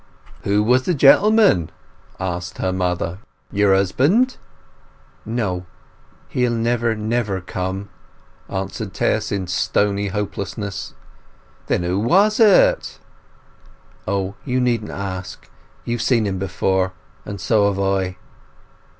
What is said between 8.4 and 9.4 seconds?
answered Tess